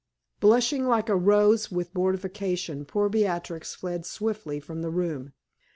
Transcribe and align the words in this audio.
Blushing 0.39 0.87
like 0.87 1.09
a 1.09 1.15
rose 1.15 1.69
with 1.69 1.93
mortification, 1.93 2.85
poor 2.85 3.07
Beatrix 3.07 3.75
fled 3.75 4.03
swiftly 4.03 4.59
from 4.59 4.81
the 4.81 4.89
room. 4.89 5.33